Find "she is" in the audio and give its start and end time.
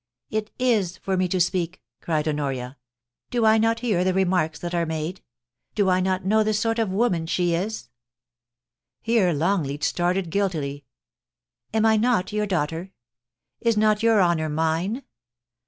7.27-7.87